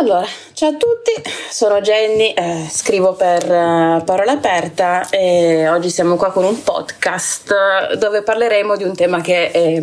[0.00, 1.10] Allora, ciao a tutti,
[1.50, 7.96] sono Jenny, eh, scrivo per uh, Parola Aperta e oggi siamo qua con un podcast
[7.96, 9.82] dove parleremo di un tema che è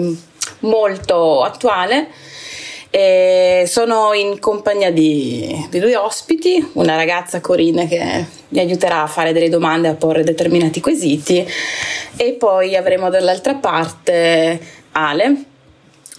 [0.59, 2.07] molto attuale.
[2.89, 9.07] E sono in compagnia di, di due ospiti, una ragazza Corina che mi aiuterà a
[9.07, 11.45] fare delle domande, a porre determinati quesiti
[12.15, 14.61] e poi avremo dall'altra parte
[14.93, 15.54] Ale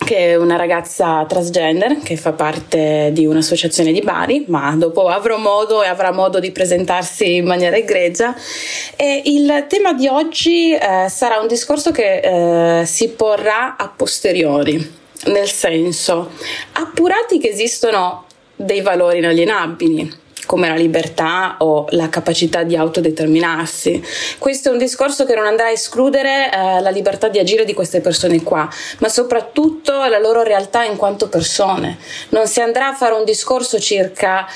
[0.04, 5.38] che è una ragazza transgender che fa parte di un'associazione di Bari, ma dopo avrò
[5.38, 8.34] modo e avrà modo di presentarsi in maniera egregia.
[8.94, 14.74] E il tema di oggi eh, sarà un discorso che eh, si porrà a posteriori,
[15.26, 16.30] nel senso,
[16.72, 24.02] appurati che esistono dei valori inalienabili come la libertà o la capacità di autodeterminarsi.
[24.38, 27.74] Questo è un discorso che non andrà a escludere eh, la libertà di agire di
[27.74, 31.98] queste persone qua, ma soprattutto la loro realtà in quanto persone.
[32.30, 34.46] Non si andrà a fare un discorso circa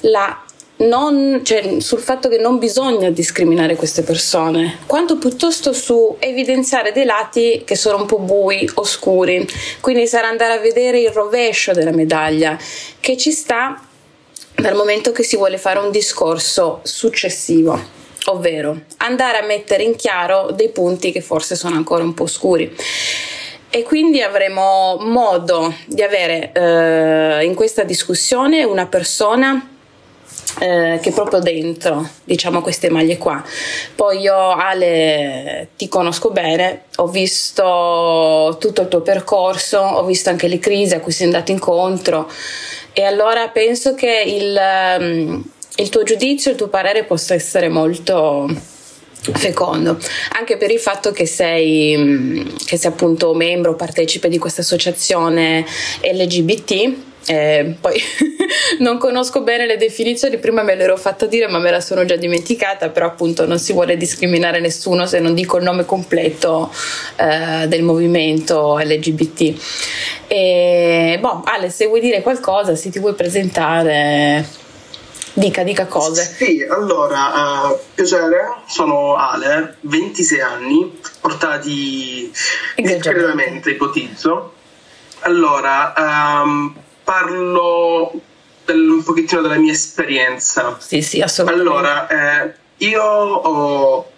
[0.00, 0.42] la
[0.76, 7.04] non, cioè, sul fatto che non bisogna discriminare queste persone, quanto piuttosto su evidenziare dei
[7.04, 9.46] lati che sono un po' bui, oscuri.
[9.80, 12.58] Quindi sarà andare a vedere il rovescio della medaglia
[12.98, 13.80] che ci sta
[14.54, 17.78] dal momento che si vuole fare un discorso successivo,
[18.26, 22.74] ovvero andare a mettere in chiaro dei punti che forse sono ancora un po' scuri.
[23.68, 29.68] E quindi avremo modo di avere eh, in questa discussione una persona
[30.60, 33.42] eh, che proprio dentro, diciamo, queste maglie qua.
[33.96, 40.46] Poi io, Ale, ti conosco bene, ho visto tutto il tuo percorso, ho visto anche
[40.46, 42.30] le crisi a cui sei andato incontro
[42.94, 44.58] e allora penso che il,
[44.98, 45.44] um,
[45.76, 48.48] il tuo giudizio, il tuo parere possa essere molto
[49.32, 49.98] fecondo,
[50.38, 55.66] anche per il fatto che sei, che sei appunto membro, partecipe di questa associazione
[56.02, 58.00] LGBT eh, poi
[58.80, 62.16] non conosco bene le definizioni, prima me l'ero fatta dire ma me la sono già
[62.16, 66.72] dimenticata, però appunto non si vuole discriminare nessuno se non dico il nome completo
[67.16, 69.54] eh, del movimento LGBT.
[70.26, 74.46] E, boh, Ale, se vuoi dire qualcosa, se ti vuoi presentare,
[75.32, 76.24] dica, dica cose.
[76.24, 82.30] Sì, allora, uh, piacere, sono Ale, 26 anni, portati
[82.76, 84.52] discretamente, ipotizzo.
[85.20, 88.12] Allora, um, parlo
[88.64, 90.76] del, un pochettino della mia esperienza.
[90.80, 91.70] Sì, sì, assolutamente.
[91.70, 94.12] Allora, eh, io ho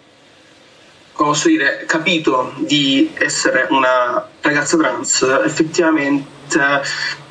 [1.25, 6.63] posso dire, capito di essere una ragazza trans effettivamente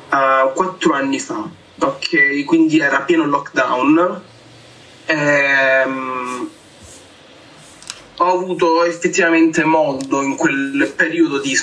[0.09, 1.47] uh, quattro anni fa,
[1.79, 2.43] ok?
[2.45, 4.21] Quindi era pieno lockdown.
[5.05, 6.49] Ehm,
[8.19, 11.55] ho avuto effettivamente modo in quel periodo di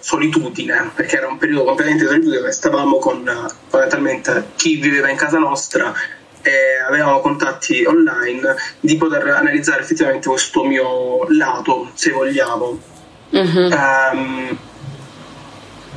[0.00, 3.24] solitudine, perché era un periodo completamente di solitudine stavamo con
[3.68, 5.94] fondamentalmente chi viveva in casa nostra
[6.42, 12.78] e avevamo contatti online, di poter analizzare effettivamente questo mio lato, se vogliamo.
[13.30, 13.70] Uh-huh.
[13.70, 14.58] Um,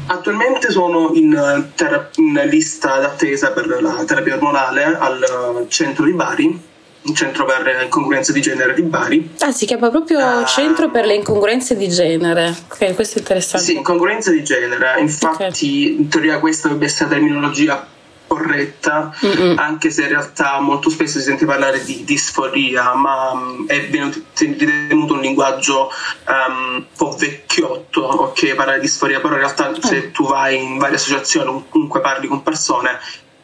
[0.07, 6.69] attualmente sono in, ter- in lista d'attesa per la terapia ormonale al centro di Bari
[7.03, 9.31] un centro per le incongruenze di genere di Bari.
[9.39, 12.55] Ah, si chiama proprio uh, Centro per le incongruenze di genere.
[12.69, 13.65] Ok, questo è interessante.
[13.65, 14.99] Sì, incongruenze di genere.
[14.99, 15.95] Infatti, okay.
[15.97, 17.87] in teoria questa dovrebbe essere la terminologia
[18.31, 19.57] corretta, Mm-mm.
[19.57, 25.15] anche se in realtà molto spesso si sente parlare di disforia, ma um, è ritenuto
[25.15, 25.91] un linguaggio
[26.27, 30.77] um, un po' vecchiotto, ok, parlare di disforia, però in realtà se tu vai in
[30.77, 32.99] varie associazioni o comunque parli con persone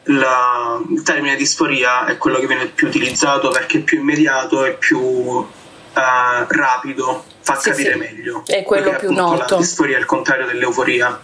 [0.08, 4.74] la, il termine disforia è quello che viene più utilizzato perché è più immediato e
[4.74, 5.46] più uh,
[5.94, 8.00] rapido, fa sì, capire sì.
[8.00, 8.44] meglio.
[8.46, 9.56] È quello perché, più noto.
[9.56, 11.20] La disforia è il contrario dell'euforia.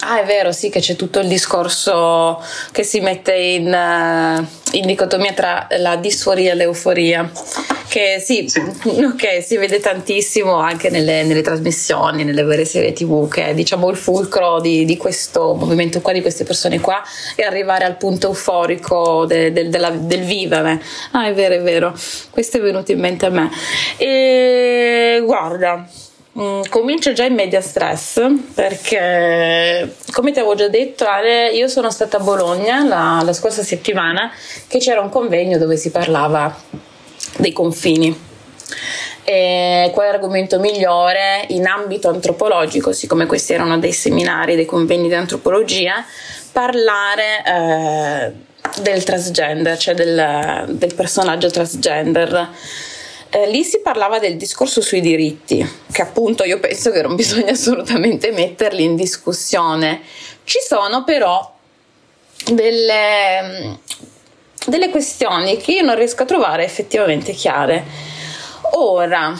[0.00, 4.86] Ah, è vero, sì, che c'è tutto il discorso che si mette in, uh, in
[4.86, 7.30] dicotomia tra la disforia e l'euforia.
[7.88, 8.60] Che sì, sì.
[8.60, 13.88] ok, si vede tantissimo anche nelle, nelle, trasmissioni, nelle vere serie tv, che è diciamo
[13.88, 17.02] il fulcro di, di, questo movimento qua, di queste persone qua,
[17.34, 20.82] e arrivare al punto euforico de, de, de, del vivere.
[21.12, 21.94] Ah, è vero, è vero,
[22.30, 23.50] questo è venuto in mente a me.
[23.96, 25.86] E guarda
[26.40, 28.20] Mm, comincio già in media stress
[28.54, 33.64] perché, come ti avevo già detto, Ale, io sono stata a Bologna la, la scorsa
[33.64, 34.30] settimana
[34.68, 36.56] che c'era un convegno dove si parlava
[37.38, 38.26] dei confini.
[39.24, 45.08] E qual è l'argomento migliore in ambito antropologico, siccome questi erano dei seminari, dei convegni
[45.08, 46.04] di antropologia,
[46.52, 48.32] parlare eh,
[48.80, 52.48] del transgender, cioè del, del personaggio transgender
[53.30, 57.52] eh, lì si parlava del discorso sui diritti, che appunto io penso che non bisogna
[57.52, 60.00] assolutamente metterli in discussione.
[60.44, 61.54] Ci sono però
[62.46, 63.78] delle,
[64.66, 67.84] delle questioni che io non riesco a trovare effettivamente chiare.
[68.72, 69.38] Ora,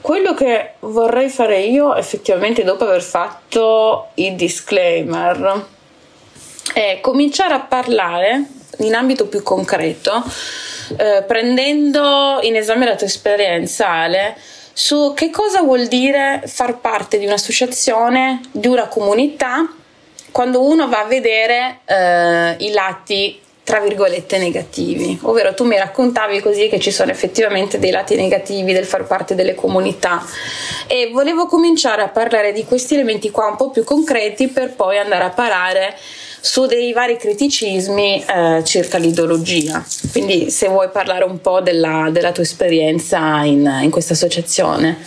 [0.00, 5.66] quello che vorrei fare io effettivamente dopo aver fatto i disclaimer
[6.74, 8.46] è cominciare a parlare
[8.78, 10.24] in ambito più concreto,
[10.96, 14.36] eh, prendendo in esame la tua esperienza, Ale,
[14.72, 19.70] su che cosa vuol dire far parte di un'associazione, di una comunità,
[20.30, 26.40] quando uno va a vedere eh, i lati tra virgolette negativi, ovvero tu mi raccontavi
[26.40, 30.24] così che ci sono effettivamente dei lati negativi del far parte delle comunità.
[30.88, 34.98] E volevo cominciare a parlare di questi elementi qua un po' più concreti per poi
[34.98, 35.96] andare a parare
[36.42, 39.84] su dei vari criticismi eh, circa l'ideologia.
[40.10, 44.98] Quindi se vuoi parlare un po' della, della tua esperienza in, in questa associazione.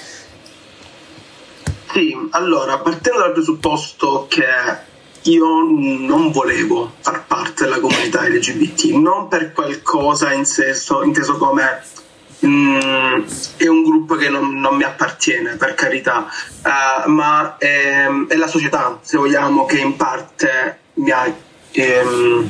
[1.91, 4.45] Sì, allora, partendo dal presupposto che
[5.23, 11.83] io non volevo far parte della comunità LGBT, non per qualcosa in senso, inteso come
[12.45, 13.23] mm,
[13.57, 16.27] è un gruppo che non, non, mi appartiene, per carità,
[16.63, 21.31] uh, ma è, è, la società, se vogliamo, che in parte mi ha
[21.71, 22.49] ehm,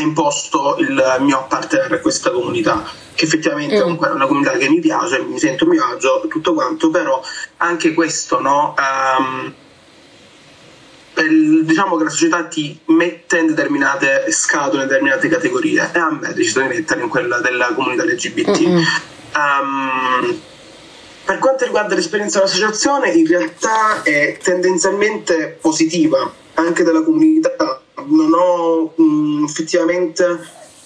[0.00, 2.84] imposto il mio appartenere a questa comunità
[3.16, 3.96] che effettivamente mm.
[4.02, 7.20] è una comunità che mi piace, mi sento a mio agio, tutto quanto, però
[7.56, 8.74] anche questo, no?
[8.78, 9.54] Um,
[11.64, 16.32] diciamo che la società ti mette in determinate scatole, in determinate categorie e a me
[16.34, 18.60] deciso di mettere in quella della comunità LGBT.
[18.60, 18.82] Mm-hmm.
[19.34, 20.40] Um,
[21.24, 27.80] per quanto riguarda l'esperienza dell'associazione, in realtà è tendenzialmente positiva anche della comunità.
[28.06, 30.24] Non ho mh, mm, effettivamente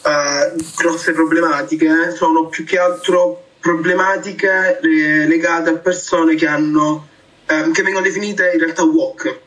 [0.03, 7.09] eh, grosse problematiche, sono più che altro problematiche eh, legate a persone che hanno
[7.47, 9.38] eh, che vengono definite in realtà walk,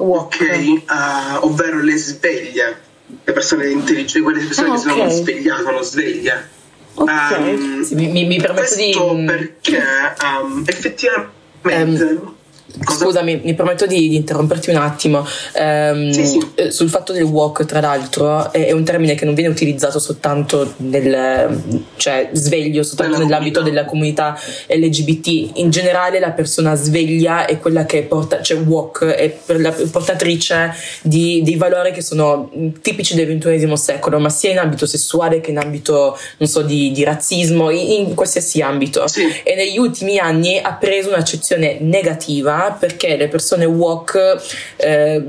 [0.00, 0.34] walk.
[0.40, 2.80] ok, uh, ovvero le sveglie,
[3.24, 4.96] le persone intelligenti, quelle persone ah, che okay.
[4.96, 6.48] sono svegliate, sono sveglie.
[6.94, 7.54] Okay.
[7.54, 9.24] Um, sì, mi, mi, permetto di.
[9.24, 9.82] perché
[10.22, 12.04] um, effettivamente.
[12.04, 12.38] Um,
[12.84, 13.04] Cosa?
[13.04, 15.26] Scusami, mi permetto di, di, interromperti un attimo.
[15.54, 16.50] Um, sì, sì.
[16.54, 19.98] Eh, sul fatto del walk, tra l'altro, è, è, un termine che non viene utilizzato
[19.98, 23.82] soltanto nel, cioè sveglio, soltanto della nell'ambito comunità.
[23.82, 24.38] della comunità
[24.68, 25.58] LGBT.
[25.58, 31.42] In generale, la persona sveglia è quella che porta, cioè walk è la portatrice di,
[31.44, 32.50] dei valori che sono
[32.80, 36.92] tipici del XXI secolo, ma sia in ambito sessuale che in ambito, non so, di,
[36.92, 39.06] di razzismo, in, in, qualsiasi ambito.
[39.08, 39.26] Sì.
[39.42, 44.36] E negli ultimi anni ha preso un'accezione negativa perché le persone walk
[44.76, 45.22] eh,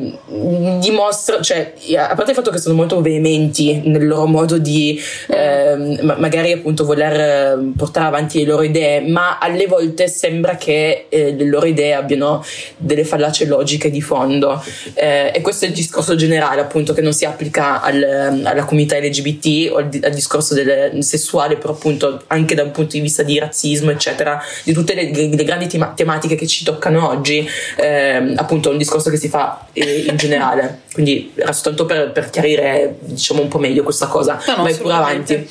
[0.80, 6.00] dimostrano, cioè, a parte il fatto che sono molto veementi nel loro modo di eh,
[6.01, 11.33] magari appunto voler eh, portare avanti le loro idee, ma alle volte sembra che eh,
[11.33, 12.44] le loro idee abbiano
[12.78, 14.63] delle fallacie logiche di fondo.
[14.94, 18.98] Eh, e questo è il discorso generale, appunto, che non si applica al, alla comunità
[18.98, 23.24] LGBT o al, al discorso del, sessuale, però appunto anche da un punto di vista
[23.24, 27.48] di razzismo, eccetera, di tutte le, le grandi tema- tematiche che ci toccano oggi oggi,
[27.78, 30.82] eh, appunto un discorso che si fa eh, in generale.
[30.92, 34.42] Quindi era soltanto per, per, chiarire diciamo un po' meglio questa cosa.
[34.48, 35.50] No, no, Vai pure avanti.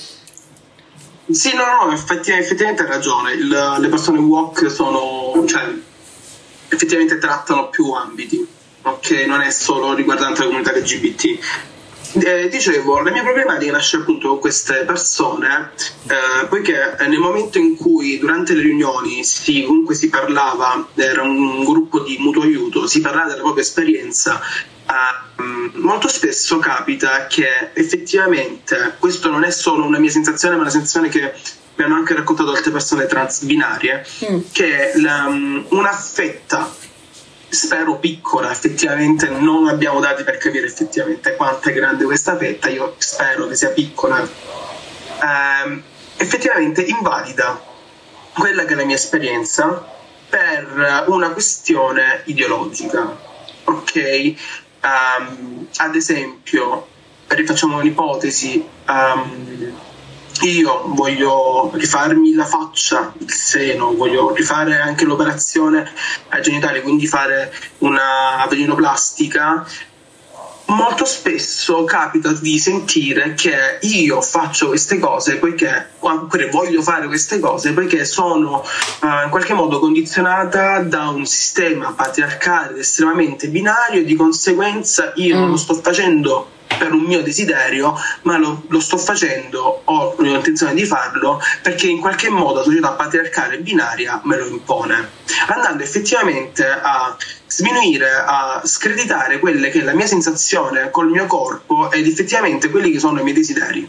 [1.31, 3.33] Sì, no, no, effettivamente, effettivamente hai ragione.
[3.33, 5.63] Il, le persone walk sono, cioè,
[6.69, 8.45] effettivamente trattano più ambiti,
[8.83, 9.11] ok?
[9.27, 11.39] Non è solo riguardante la comunità LGBT.
[12.12, 15.71] Eh, dicevo, la mia problematica nasce appunto con queste persone,
[16.09, 21.62] eh, poiché nel momento in cui durante le riunioni si, comunque si parlava, era un
[21.64, 28.97] gruppo di mutuo aiuto, si parlava della propria esperienza, eh, molto spesso capita che effettivamente,
[28.99, 31.33] questo non è solo una mia sensazione, ma una sensazione che
[31.76, 34.38] mi hanno anche raccontato altre persone transbinarie, mm.
[34.50, 35.26] che la,
[35.69, 36.71] una fetta
[37.50, 42.95] spero piccola, effettivamente non abbiamo dati per capire effettivamente quanto è grande questa fetta, io
[42.99, 45.83] spero che sia piccola, eh,
[46.16, 47.61] effettivamente invalida
[48.33, 49.85] quella che è la mia esperienza
[50.28, 53.16] per una questione ideologica,
[53.64, 54.35] ok?
[54.83, 56.87] Um, ad esempio,
[57.26, 59.75] rifacciamo un'ipotesi, um,
[60.43, 65.91] io voglio rifarmi la faccia, il seno, voglio rifare anche l'operazione
[66.29, 69.67] ai genitali, quindi fare una velinoplastica,
[70.71, 77.41] molto spesso capita di sentire che io faccio queste cose poiché oppure voglio fare queste
[77.41, 78.63] cose poiché sono
[79.01, 85.37] uh, in qualche modo condizionata da un sistema patriarcale estremamente binario e di conseguenza io
[85.37, 85.41] mm.
[85.41, 90.75] non lo sto facendo per un mio desiderio, ma lo, lo sto facendo, ho l'intenzione
[90.75, 95.11] di farlo perché in qualche modo la società patriarcale binaria me lo impone,
[95.49, 101.91] andando effettivamente a sminuire, a screditare quelle che è la mia sensazione col mio corpo
[101.91, 103.89] ed effettivamente quelli che sono i miei desideri.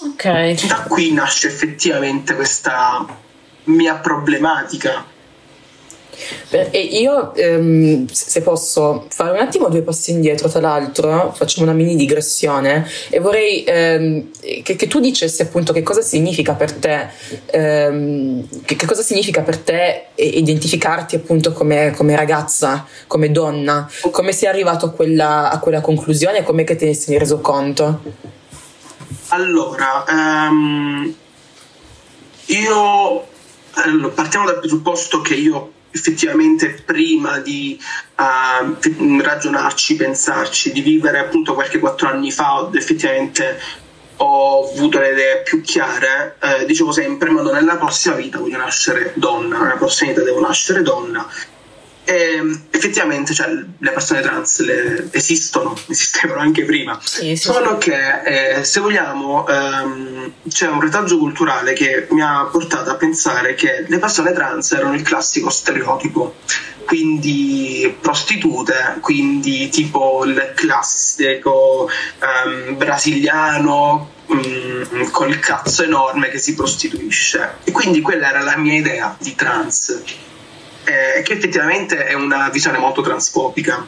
[0.00, 0.66] Ok.
[0.66, 3.04] Da qui nasce effettivamente questa
[3.64, 5.16] mia problematica
[6.50, 11.76] e io, ehm, se posso fare un attimo due passi indietro, tra l'altro, facciamo una
[11.76, 14.30] mini digressione e vorrei ehm,
[14.62, 17.08] che, che, tu dicessi appunto che cosa significa per te,
[17.46, 24.32] ehm, che, che, cosa significa per te identificarti appunto come, come, ragazza, come donna, come
[24.32, 28.00] sei arrivato a quella, a quella conclusione e come che te ne sei reso conto?
[29.28, 31.14] Allora, um,
[32.46, 33.26] io
[34.14, 37.78] partiamo dal presupposto che io effettivamente prima di
[38.16, 43.60] uh, ragionarci, pensarci, di vivere appunto qualche quattro anni fa, effettivamente
[44.20, 49.12] ho avuto le idee più chiare, eh, dicevo sempre, ma nella prossima vita voglio nascere
[49.14, 51.28] donna, nella prossima vita devo nascere donna
[52.08, 57.90] e effettivamente cioè, le persone trans le, esistono, esistevano anche prima, sì, sì, solo sì.
[57.90, 63.54] che eh, se vogliamo ehm, c'è un retaggio culturale che mi ha portato a pensare
[63.54, 66.36] che le persone trans erano il classico stereotipo,
[66.86, 77.56] quindi prostitute, quindi tipo il classico ehm, brasiliano um, col cazzo enorme che si prostituisce.
[77.64, 80.26] E quindi quella era la mia idea di trans
[80.88, 83.86] eh, che effettivamente è una visione molto transfobica,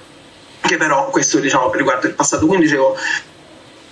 [0.60, 2.94] che però questo diciamo riguarda il passato, quindi dicevo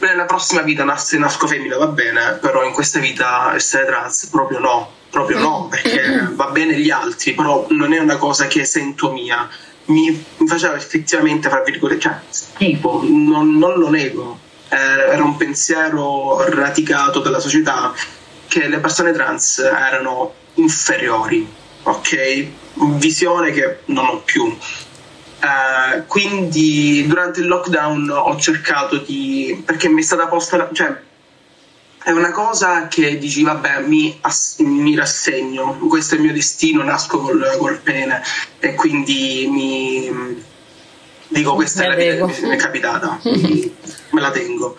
[0.00, 4.58] nella prossima vita se nasco femmina va bene, però in questa vita essere trans proprio
[4.58, 9.10] no, proprio no, perché va bene gli altri, però non è una cosa che sento
[9.10, 9.48] mia.
[9.86, 14.38] Mi, mi faceva effettivamente, fra virgolette, cioè, schifo, non, non lo nego.
[14.68, 17.94] Eh, era un pensiero radicato dalla società
[18.46, 21.48] che le persone trans erano inferiori,
[21.88, 22.46] ok?
[22.98, 24.44] Visione che non ho più.
[24.44, 29.62] Uh, quindi durante il lockdown ho cercato di.
[29.64, 30.68] perché mi è stata posta.
[30.72, 31.06] cioè,
[32.02, 36.82] è una cosa che dici, vabbè, mi, ass- mi rassegno, questo è il mio destino,
[36.82, 38.22] nasco col, col pene
[38.58, 40.44] e quindi mi.
[41.28, 44.76] dico, questa è la vita che mi è capitata, me la tengo.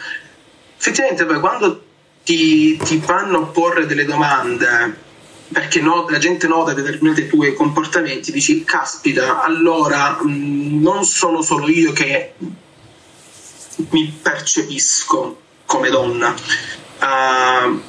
[0.77, 1.83] Effettivamente, poi quando
[2.23, 5.07] ti, ti vanno a porre delle domande
[5.51, 11.41] perché no, la gente nota determinati tuoi comportamenti, dici caspita, allora mh, mm, non sono
[11.41, 12.33] solo io che
[13.89, 16.33] mi percepisco come donna.
[16.99, 17.81] Uh,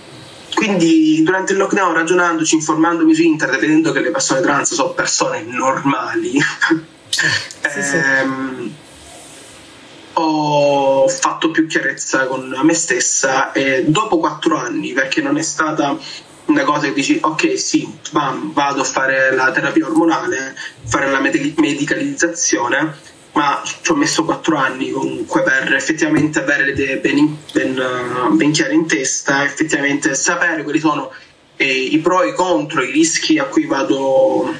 [0.54, 5.42] quindi durante il lockdown ragionandoci, informandomi su internet, vedendo che le persone trans sono persone
[5.42, 6.32] normali,
[7.10, 7.96] sì, sì.
[7.96, 8.74] ehm,
[10.14, 15.96] ho fatto più chiarezza con me stessa e dopo quattro anni, perché non è stata
[16.50, 21.20] una cosa che dici ok sì bam, vado a fare la terapia ormonale fare la
[21.20, 27.38] med- medicalizzazione ma ci ho messo quattro anni comunque per effettivamente avere le idee ben,
[27.52, 27.82] ben,
[28.32, 31.12] ben chiare in testa effettivamente sapere quali sono
[31.56, 34.52] eh, i pro e i contro i rischi a cui vado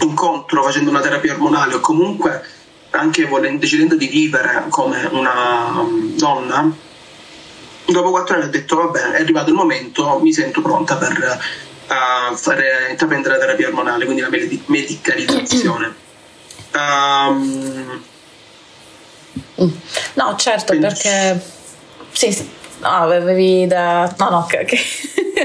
[0.00, 2.44] incontro facendo una terapia ormonale o comunque
[2.90, 5.84] anche volendo, decidendo di vivere come una
[6.14, 6.86] donna
[7.92, 11.38] dopo quattro anni ho detto vabbè è arrivato il momento mi sento pronta per
[11.88, 14.28] uh, fare, intraprendere la terapia ormonale quindi la
[14.66, 15.94] medicalizzazione.
[16.74, 18.02] Um,
[20.14, 21.40] no certo quindi, perché
[22.12, 22.56] sì, sì.
[22.80, 24.64] No avevi da no no ok.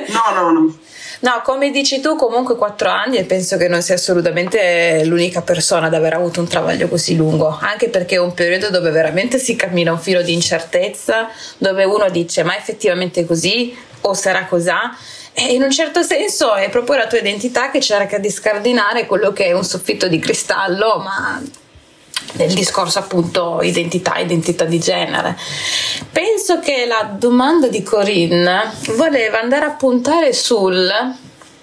[0.10, 0.78] No no no
[1.24, 5.86] No, come dici tu, comunque quattro anni e penso che non sia assolutamente l'unica persona
[5.86, 9.56] ad aver avuto un travaglio così lungo, anche perché è un periodo dove veramente si
[9.56, 14.70] cammina un filo di incertezza, dove uno dice ma effettivamente così o sarà così?
[15.32, 19.32] E in un certo senso è proprio la tua identità che cerca di scardinare quello
[19.32, 21.42] che è un soffitto di cristallo, ma
[22.34, 25.38] nel discorso appunto identità, identità di genere.
[26.12, 30.90] Penso che la domanda di Corinne voleva andare a puntare sul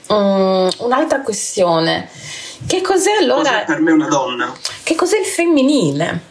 [0.08, 2.08] um, un'altra questione.
[2.66, 3.50] Che cos'è allora?
[3.50, 4.54] Cos'è per me una donna?
[4.82, 6.28] Che cos'è il femminile?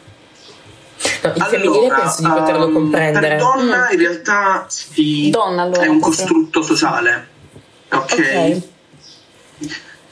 [1.21, 3.27] No, il allora, femminile penso di poterlo um, comprendere.
[3.27, 3.91] Per donna mm.
[3.91, 7.27] in realtà si donna, allora, è un costrutto sociale.
[7.91, 8.11] Ok.
[8.11, 8.69] okay.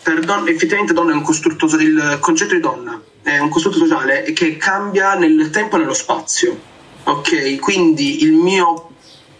[0.01, 4.31] Per donna, effettivamente donna è un costrutto, il concetto di donna è un costrutto sociale
[4.31, 6.57] che cambia nel tempo e nello spazio.
[7.03, 8.91] Ok, quindi il mio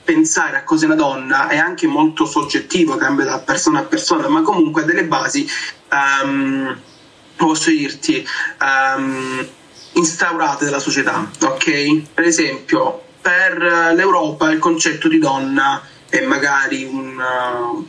[0.04, 4.42] pensare a cos'è una donna è anche molto soggettivo, cambia da persona a persona, ma
[4.42, 5.50] comunque ha delle basi,
[6.22, 6.78] um,
[7.38, 8.28] posso dirti,
[8.60, 9.48] um,
[9.94, 12.02] instaurate dalla società, ok?
[12.14, 17.88] Per esempio, per l'Europa il concetto di donna è magari un, uh,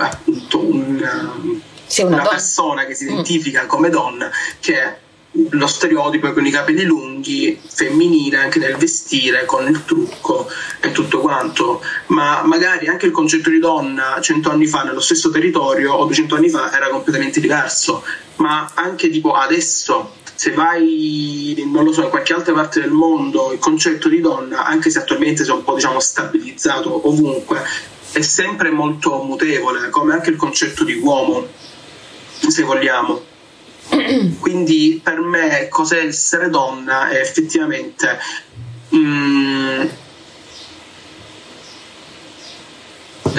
[0.00, 3.08] appunto, un, uh, una, una persona che si mm.
[3.08, 3.66] identifica mm.
[3.68, 9.84] come donna che lo stereotipo con i capelli lunghi, femminile anche nel vestire, con il
[9.84, 10.48] trucco
[10.80, 15.30] e tutto quanto, ma magari anche il concetto di donna cento anni fa nello stesso
[15.30, 18.04] territorio o duecento anni fa era completamente diverso,
[18.36, 23.52] ma anche tipo adesso se vai, non lo so, in qualche altra parte del mondo,
[23.52, 27.62] il concetto di donna, anche se attualmente si è un po' diciamo stabilizzato ovunque,
[28.10, 31.46] è sempre molto mutevole, come anche il concetto di uomo,
[32.48, 33.30] se vogliamo
[34.40, 38.18] quindi per me cos'è essere donna è effettivamente
[38.94, 39.84] mm,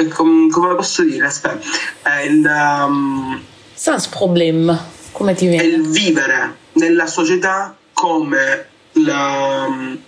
[0.10, 1.67] com- come posso dire aspetta
[2.01, 3.43] è il um,
[3.74, 5.63] sans problem come ti viene?
[5.63, 10.00] è il vivere nella società come la, um,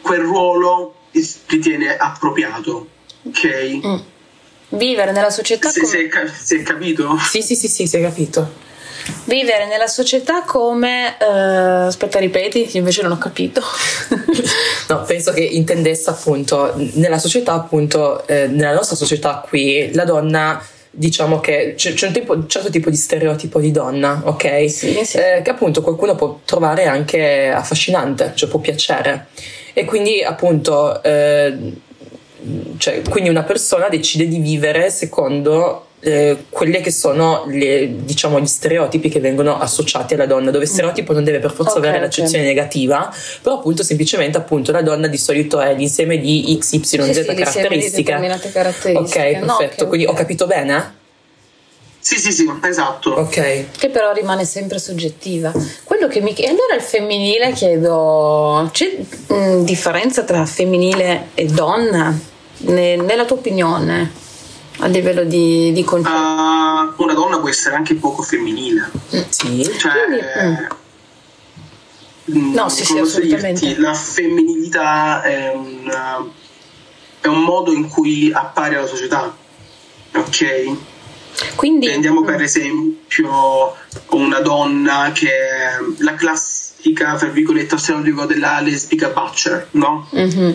[0.00, 0.94] quel ruolo
[1.46, 2.88] ritiene appropriato
[3.24, 3.80] ok?
[3.86, 3.96] Mm.
[4.70, 5.92] Vivere nella società si, come...
[5.92, 7.16] si, è, si è capito?
[7.18, 8.64] Sì, sì, sì, sì, si è capito
[9.24, 11.16] Vivere nella società come...
[11.20, 13.60] Uh, aspetta, ripeti, invece non ho capito.
[14.88, 20.62] no, penso che intendesse appunto nella società, appunto, eh, nella nostra società qui, la donna
[20.96, 24.70] diciamo che c'è, c'è un, tipo, un, certo tipo di stereotipo di donna, ok?
[24.70, 25.18] Sì, sì.
[25.18, 29.26] Eh, che appunto qualcuno può trovare anche affascinante, cioè può piacere.
[29.74, 31.54] E quindi appunto, eh,
[32.78, 38.46] cioè, quindi una persona decide di vivere secondo eh, quelli che sono le, diciamo, gli
[38.46, 42.44] stereotipi che vengono associati alla donna, dove stereotipo non deve per forza okay, avere l'accezione
[42.44, 42.54] okay.
[42.54, 47.34] negativa, però appunto semplicemente appunto la donna di solito è l'insieme di XYZ sì, sì,
[47.34, 48.18] caratteristiche.
[48.18, 48.96] Di caratteristiche.
[48.96, 51.04] Ok, perfetto, no, quindi ho capito bene?
[51.98, 53.10] Sì, sì, sì, esatto.
[53.10, 53.70] Ok.
[53.76, 55.52] Che però rimane sempre soggettiva.
[55.82, 58.96] Quello che mi E allora il femminile chiedo, c'è
[59.26, 62.16] mh, differenza tra femminile e donna?
[62.58, 64.25] Ne, nella tua opinione?
[64.78, 66.14] A livello di, di concetto?
[66.14, 68.90] Uh, una donna può essere anche poco femminile.
[69.14, 69.20] Mm.
[69.28, 69.70] Sì.
[69.78, 69.92] Cioè,
[72.24, 72.54] Quindi, mm.
[72.54, 73.66] no, sì, sì, assolutamente.
[73.66, 75.92] Dirti, la femminilità è un,
[77.20, 79.34] è un modo in cui appare la società.
[80.14, 80.76] Ok?
[81.54, 82.42] Quindi, Prendiamo per mm.
[82.42, 83.74] esempio
[84.10, 90.08] una donna che è la classica, tra virgolette, stereotipo della lesbica butcher, no?
[90.14, 90.54] Mm-hmm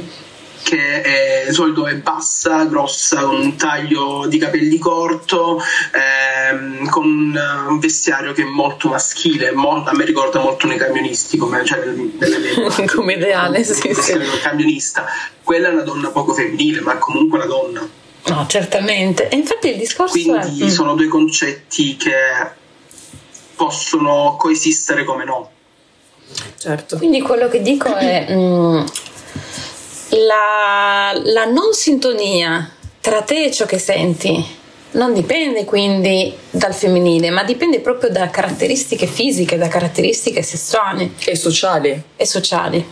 [0.63, 7.05] che è, di solito è bassa, grossa, con un taglio di capelli corto, ehm, con
[7.05, 11.81] un vestiario che è molto maschile, molto, a me ricorda molto nei camionisti, come, cioè,
[12.93, 14.17] come ideale, sì, sì.
[14.41, 15.05] camionista.
[15.43, 17.89] Quella è una donna poco femminile, ma comunque una donna.
[18.27, 19.29] No, certamente.
[19.29, 20.69] E infatti il discorso Quindi è...
[20.69, 22.11] sono due concetti che
[23.55, 25.49] possono coesistere come no.
[26.57, 26.97] Certo.
[26.97, 28.27] Quindi quello che dico è...
[28.29, 28.85] Mm,
[30.31, 32.69] la, la non sintonia
[33.01, 34.59] tra te e ciò che senti
[34.91, 41.35] non dipende quindi dal femminile, ma dipende proprio da caratteristiche fisiche, da caratteristiche sessuali e
[41.35, 42.01] sociali.
[42.15, 42.85] E sociali.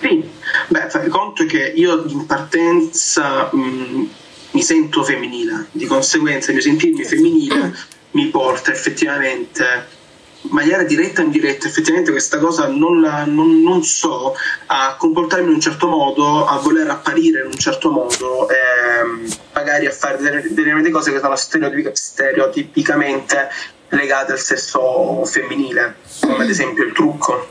[0.00, 0.28] Sì,
[0.68, 4.04] beh, fai conto che io in partenza mh, mm,
[4.52, 7.72] mi sento femminile, di conseguenza il mio sentirmi femminile mm.
[8.12, 9.98] mi porta effettivamente
[10.42, 14.34] maniera diretta o indiretta, effettivamente questa cosa non, la, non, non, so,
[14.66, 19.86] a comportarmi in un certo modo, a voler apparire in un certo modo, ehm, magari
[19.86, 23.50] a fare delle, cose che sono stereotipicamente
[23.88, 27.48] legate al sesso femminile, come ad esempio il trucco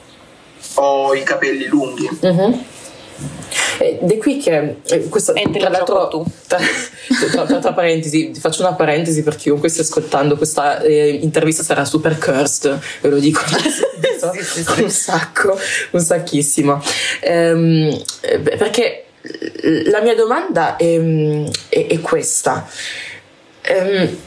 [0.76, 2.08] o i capelli lunghi.
[2.22, 2.64] Uh-huh.
[3.80, 6.60] Ed è qui che eh, questo, tra l'altro, tra,
[7.32, 12.18] tra, tra, parentesi, faccio una parentesi per chiunque stia ascoltando questa eh, intervista sarà super
[12.18, 15.58] cursed, ve lo dico sì, sì, sì, un sacco,
[15.92, 16.82] un sacchissimo.
[17.22, 18.02] Ehm,
[18.58, 19.06] perché
[19.86, 21.00] la mia domanda è,
[21.70, 22.68] è, è questa.
[23.62, 24.18] Ehm,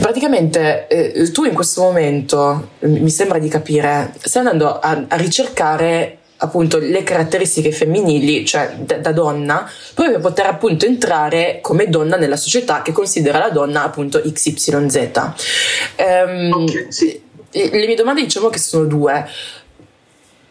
[0.00, 6.17] praticamente eh, tu in questo momento mi sembra di capire stai andando a, a ricercare
[6.38, 12.16] appunto le caratteristiche femminili, cioè da, da, donna, proprio per poter appunto entrare come donna
[12.16, 15.10] nella società che considera la donna appunto XYZ.
[15.16, 15.34] Um,
[15.96, 17.26] ehm, okay, sì.
[17.50, 19.26] Le mie domande diciamo che sono due.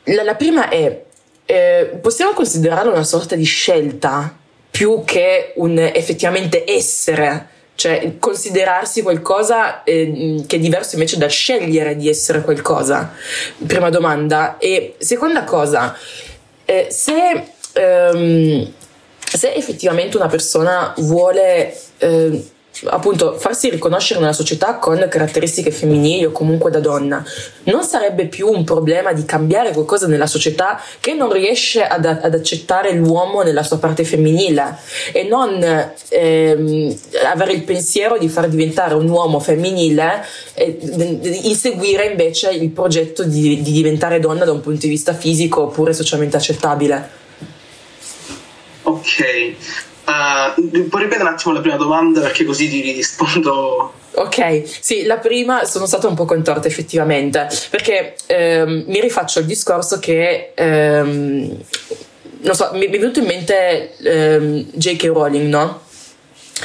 [0.06, 1.04] La, la prima è,
[1.46, 4.36] eh, possiamo considerarla una sorta di scelta
[4.70, 11.96] più che un effettivamente essere cioè considerarsi qualcosa eh, che è diverso invece da scegliere
[11.96, 13.14] di essere qualcosa.
[13.68, 14.58] Prima domanda.
[14.58, 15.96] E seconda cosa,
[16.66, 18.74] eh, se, ehm,
[19.20, 22.50] se, effettivamente una persona vuole eh,
[22.86, 27.24] appunto farsi riconoscere nella società con caratteristiche femminili o comunque da donna,
[27.64, 32.34] non sarebbe più un problema di cambiare qualcosa nella società che non riesce ad, ad
[32.34, 34.78] accettare l'uomo nella sua parte femminile
[35.12, 35.64] e non
[36.10, 40.78] ehm, avere il pensiero di far diventare un uomo femminile e
[41.44, 45.94] inseguire invece il progetto di, di diventare donna da un punto di vista fisico oppure
[45.94, 47.26] socialmente accettabile.
[48.84, 49.56] Ok,
[50.08, 53.94] uh, puoi ripetere un attimo la prima domanda perché così ti rispondo.
[54.14, 59.46] Ok, sì, la prima sono stata un po' contorta effettivamente, perché ehm, mi rifaccio al
[59.46, 61.58] discorso che, ehm,
[62.40, 65.04] non so, mi è venuto in mente ehm, J.K.
[65.06, 65.82] Rowling, no?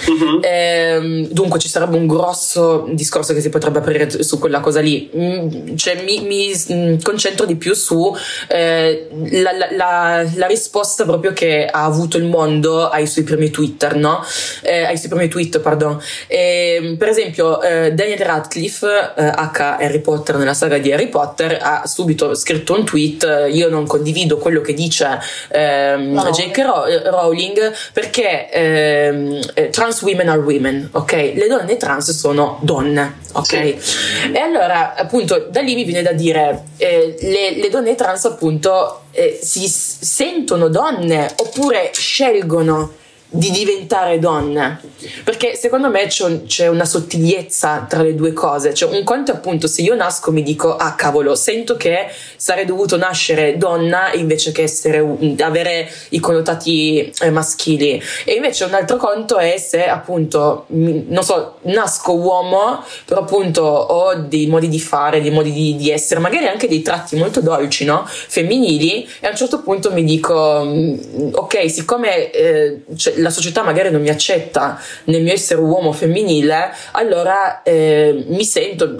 [0.07, 0.41] Uh-huh.
[0.43, 5.11] Ehm, dunque ci sarebbe un grosso discorso che si potrebbe aprire su quella cosa lì.
[5.15, 8.15] Mm, cioè, mi, mi, mm, concentro di più su
[8.49, 13.95] eh, la, la, la, risposta proprio che ha avuto il mondo ai suoi primi Twitter,
[13.97, 14.25] no?
[14.63, 16.01] Eh, ai suoi primi tweet, pardon.
[16.27, 19.77] Eh, per esempio, eh, Daniel Radcliffe, H.
[19.79, 23.69] Eh, Harry Potter nella saga di Harry Potter, ha subito scritto un tweet: eh, Io
[23.69, 26.31] non condivido quello che dice ehm, no.
[26.31, 26.59] J.K.
[27.05, 29.41] Rowling perché ehm,
[29.83, 31.33] trans women are women, ok?
[31.35, 33.45] Le donne trans sono donne, ok?
[33.45, 34.31] Sì.
[34.33, 39.07] E allora, appunto, da lì mi viene da dire, eh, le, le, donne trans, appunto,
[39.11, 42.93] eh, si sentono donne oppure scelgono
[43.35, 44.81] di diventare donne
[45.25, 48.75] perché secondo me c'è, c'è, una sottigliezza tra le due cose.
[48.75, 52.65] Cioè un conto è appunto se io nasco mi dico ah cavolo sento che sarei
[52.65, 55.05] dovuto nascere donna invece che essere,
[55.39, 58.03] avere i connotati eh, maschili.
[58.25, 64.15] E invece un altro conto è se appunto non so nasco uomo però appunto ho
[64.15, 67.85] dei modi di fare dei modi di, di essere magari anche dei tratti molto dolci
[67.85, 68.05] no?
[68.07, 73.63] femminili e a un certo punto mi dico mm, ok siccome eh, cioè, la società
[73.63, 78.97] magari non mi accetta nel mio essere uomo femminile, allora eh, mi sento,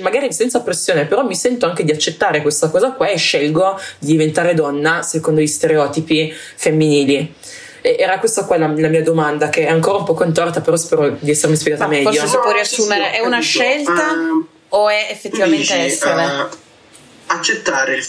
[0.00, 4.08] magari senza pressione, però mi sento anche di accettare questa cosa qua e scelgo di
[4.08, 7.34] diventare donna secondo gli stereotipi femminili.
[7.82, 11.16] era questa qua la, la, mia domanda, che è ancora un po' contorta, però spero
[11.18, 12.10] di essermi spiegata Ma meglio.
[12.10, 16.24] Forse si può riassumere, è una scelta uh, o è effettivamente dici, essere?
[16.24, 16.48] Uh,
[17.26, 18.02] accettare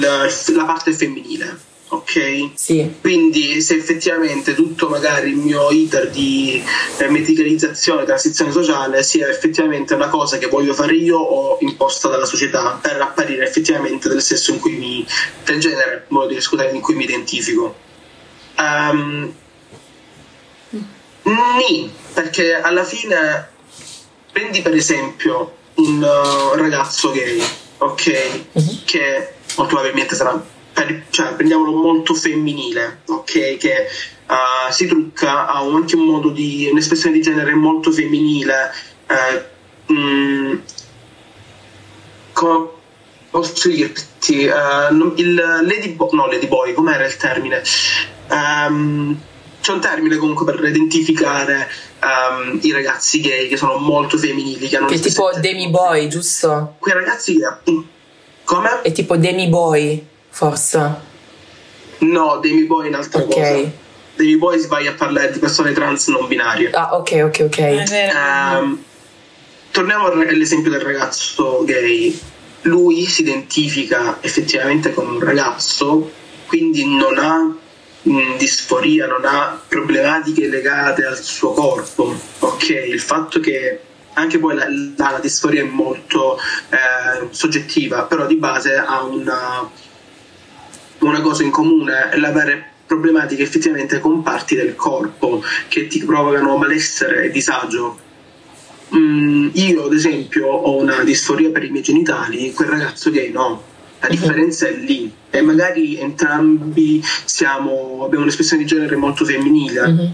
[0.00, 2.50] la, la parte femminile ok?
[2.54, 2.94] Sì.
[3.00, 6.62] Quindi se effettivamente tutto magari il mio iter di
[6.98, 12.26] eh, medicalizzazione, transizione sociale sia effettivamente una cosa che voglio fare io o imposta dalla
[12.26, 15.06] società per apparire effettivamente del sesso in cui mi,
[15.44, 17.74] del genere, modo di scusare, in cui mi identifico.
[18.56, 19.34] Um,
[21.24, 23.48] Nì, perché alla fine
[24.30, 27.42] prendi per esempio un uh, ragazzo gay,
[27.78, 28.40] ok?
[28.52, 28.78] Uh-huh.
[28.84, 30.52] Che molto probabilmente sarà
[31.10, 33.56] cioè, prendiamolo molto femminile, ok?
[33.56, 33.88] Che
[34.28, 38.72] uh, si trucca, ha anche un modo di un'espressione di genere molto femminile.
[39.06, 40.58] Eh, mh, mm,
[42.32, 42.68] come
[43.30, 44.46] posso dirti?
[44.46, 47.62] Uh, il Lady Boy, no, Lady Boy, com'era il termine?
[48.30, 49.20] Um,
[49.60, 51.68] c'è un termine comunque per identificare
[52.02, 54.68] um, i ragazzi gay che sono molto femminili.
[54.68, 56.74] Che, hanno che tipo Demi Boy, giusto?
[56.78, 57.82] Quei ragazzi che.
[58.44, 58.82] Come?
[58.82, 60.94] È tipo Demi Boy forse?
[61.98, 63.62] No, Demi Boy è un'altra okay.
[63.62, 63.72] cosa.
[64.16, 66.70] Demi Boy si a parlare di persone trans non binarie.
[66.72, 67.82] Ah, ok, ok, ok.
[68.12, 68.82] Um,
[69.70, 72.18] torniamo all'esempio del ragazzo gay.
[72.62, 76.10] Lui si identifica effettivamente come un ragazzo,
[76.46, 77.54] quindi non ha
[78.02, 82.12] mh, disforia, non ha problematiche legate al suo corpo.
[82.40, 83.80] Ok, il fatto che
[84.14, 84.66] anche poi la,
[84.96, 86.38] la, la disforia è molto
[86.70, 89.68] eh, soggettiva, però di base ha una
[91.00, 96.56] una cosa in comune è l'avere problematiche effettivamente con parti del corpo che ti provocano
[96.56, 97.98] malessere e disagio.
[98.94, 103.72] Mm, io, ad esempio, ho una disforia per i miei genitali, quel ragazzo gay no.
[104.00, 104.16] La mhm.
[104.16, 109.80] differenza è lì e magari entrambi siamo, abbiamo un'espressione di genere molto femminile.
[109.80, 110.12] Uh-huh.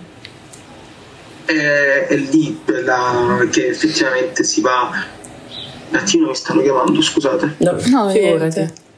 [1.45, 5.05] È, è, lì la, che effettivamente si va.
[5.91, 7.57] Un attimo mi stanno chiamando, scusate.
[7.59, 8.89] No, no figurati.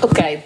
[0.00, 0.38] Ok.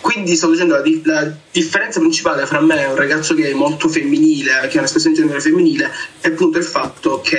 [0.00, 3.54] Quindi sto dicendo la, di- la, differenza principale fra me e un ragazzo che è
[3.54, 7.38] molto femminile, che ha un'espressione di genere femminile, è appunto il fatto che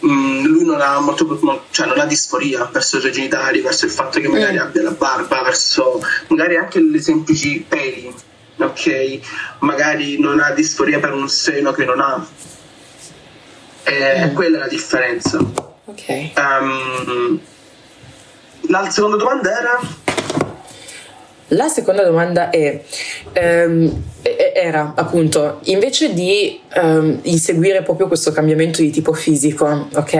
[0.00, 3.84] mh, mm, lui non ha, molto, cioè non ha disforia verso i suoi genitali, verso
[3.84, 4.60] il fatto che magari mm.
[4.60, 8.12] abbia la barba, verso magari anche le semplici peli,
[8.58, 9.18] ok?
[9.60, 12.26] Magari non ha disforia per un seno che non ha.
[13.84, 14.34] E mm.
[14.34, 15.38] quella è la differenza.
[15.86, 16.30] Ok.
[16.36, 17.40] Um,
[18.68, 19.80] la seconda domanda era?
[21.48, 22.82] La seconda domanda è,
[23.32, 24.02] ehm,
[24.54, 30.14] era appunto, invece di ehm, inseguire proprio questo cambiamento di tipo fisico, ok?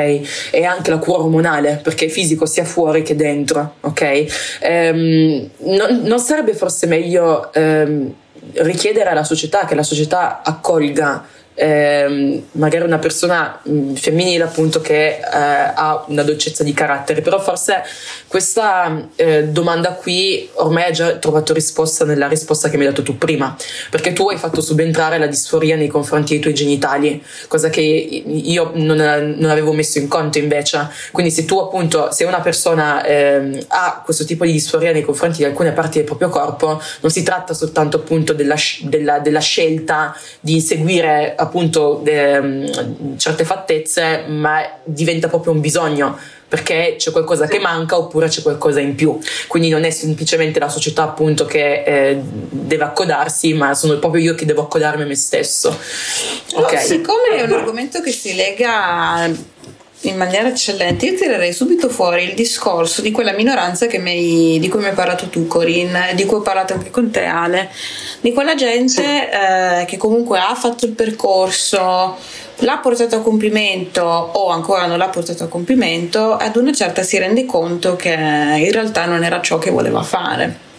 [0.51, 4.57] E anche la cura ormonale, perché fisico sia fuori che dentro, ok?
[4.61, 8.13] Ehm, non, non, sarebbe forse meglio ehm,
[8.57, 11.25] richiedere alla società che la società accolga
[11.55, 17.21] eh, magari una persona mh, mm, femminile appunto che eh, ha una dolcezza di carattere.
[17.21, 17.83] Però forse
[18.27, 23.03] questa eh, domanda qui ormai ha già trovato risposta nella risposta che mi hai dato
[23.03, 23.57] tu prima.
[23.91, 28.73] Perché tu hai fatto subentrare la disforia nei confronti dei tuoi genitali cosa che io
[28.75, 30.89] non, non avevo messo in conto invece.
[31.13, 35.39] Quindi se tu appunto se una persona ehm, ha questo tipo di disforia nei confronti
[35.39, 40.17] di alcune parti del proprio corpo non si tratta soltanto appunto della, della, della scelta
[40.41, 47.59] di inseguire appunto ehm, certe fattezze, ma diventa proprio un bisogno perché c'è qualcosa che
[47.59, 49.19] manca oppure c'è qualcosa in più.
[49.49, 54.35] Quindi non è semplicemente la società appunto che eh, deve accodarsi, ma sono proprio io
[54.37, 55.77] che devo accodarmi a me stesso.
[56.55, 56.85] Okay.
[56.85, 59.29] siccome è un argomento che si lega
[60.09, 61.07] in maniera eccellente.
[61.07, 65.29] Io tirerei subito fuori il discorso di quella minoranza hai, di cui mi hai parlato
[65.29, 67.71] tu, Corinne, di cui ho parlato anche con te, Ale,
[68.21, 69.03] di quella gente sì.
[69.03, 72.17] eh, che comunque ha fatto il percorso,
[72.57, 77.19] l'ha portato a compimento o ancora non l'ha portato a compimento, ad una certa si
[77.19, 80.73] rende conto che in realtà non era ciò che voleva fare.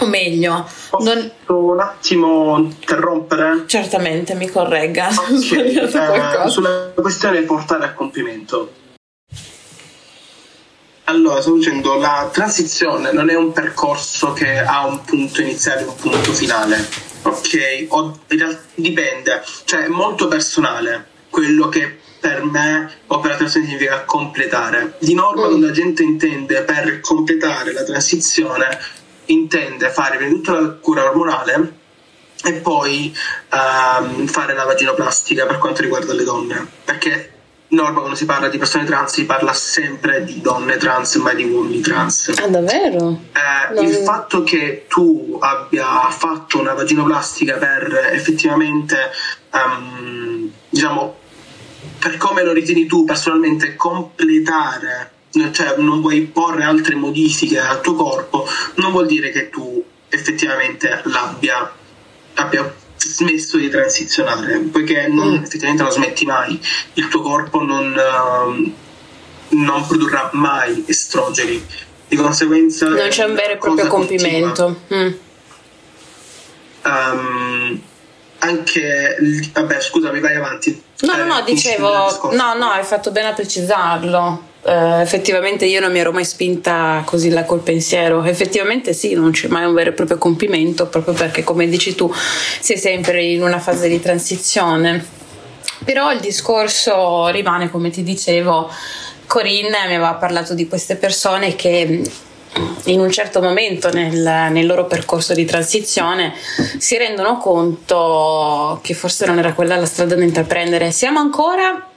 [0.00, 1.30] O meglio, Posso non...
[1.46, 3.64] un attimo interrompere?
[3.66, 5.08] Certamente, mi corregga.
[5.10, 5.76] Okay.
[5.76, 8.72] eh, sulla questione portare a compimento.
[11.04, 15.84] Allora, sto dicendo, la transizione non è un percorso che ha un punto iniziale e
[15.84, 16.88] un punto finale,
[17.22, 17.86] ok?
[17.88, 18.20] O,
[18.74, 24.94] dipende, cioè è molto personale quello che per me opera transizione significa completare.
[24.98, 25.48] Di norma, mm.
[25.48, 28.78] quando la gente intende per completare la transizione,
[29.32, 31.78] intende fare prima di tutto la cura ormonale
[32.42, 33.14] e poi
[33.52, 37.32] um, fare la vaginoplastica per quanto riguarda le donne, perché
[37.68, 41.44] norma quando si parla di persone trans si parla sempre di donne trans mai di
[41.44, 42.32] uomini trans.
[42.36, 43.20] Ah davvero?
[43.32, 43.82] Eh.
[43.82, 48.96] Il fatto che tu abbia fatto una vaginoplastica per effettivamente
[49.52, 51.18] um, diciamo
[51.98, 55.18] per come lo ritieni tu personalmente completare
[55.52, 61.00] cioè non vuoi porre altre modifiche al tuo corpo, non vuol dire che tu effettivamente
[61.04, 61.72] l'abbia
[62.34, 65.42] abbia smesso di transizionare, poiché non, mm.
[65.42, 66.60] effettivamente non smetti mai,
[66.94, 68.72] il tuo corpo non, uh,
[69.56, 71.64] non produrrà mai estrogeni,
[72.08, 72.88] di conseguenza...
[72.88, 74.80] Non c'è un vero e proprio compimento.
[74.92, 75.12] Mm.
[76.84, 77.82] Um,
[78.38, 79.16] anche,
[79.52, 80.82] vabbè scusami vai avanti.
[81.00, 85.80] No, no, no, eh, dicevo, no, no, hai fatto bene a precisarlo Uh, effettivamente io
[85.80, 88.22] non mi ero mai spinta così là col pensiero.
[88.24, 92.12] Effettivamente sì, non c'è mai un vero e proprio compimento, proprio perché, come dici tu,
[92.60, 95.18] sei sempre in una fase di transizione.
[95.84, 98.70] Però il discorso rimane, come ti dicevo,
[99.26, 102.02] Corinne mi aveva parlato di queste persone che
[102.84, 106.34] in un certo momento nel, nel, loro percorso di transizione
[106.78, 110.90] si rendono conto che forse non era quella la strada da intraprendere.
[110.90, 111.89] Siamo ancora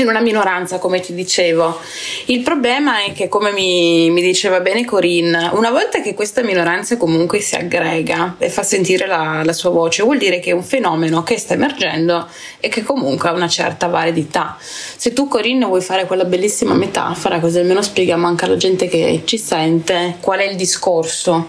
[0.00, 1.78] in una minoranza, come ti dicevo.
[2.26, 6.96] Il problema è che, come mi, mi, diceva bene Corinne, una volta che questa minoranza
[6.96, 10.62] comunque si aggrega e fa sentire la, la, sua voce, vuol dire che è un
[10.62, 12.28] fenomeno che sta emergendo
[12.60, 14.56] e che comunque ha una certa validità.
[14.60, 19.22] Se tu, Corinne, vuoi fare quella bellissima metafora, così almeno spieghiamo anche alla gente che
[19.24, 21.48] ci sente qual è il discorso.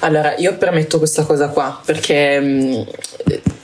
[0.00, 2.40] Allora, io permetto questa cosa qua perché.
[2.40, 3.55] Mh, mm,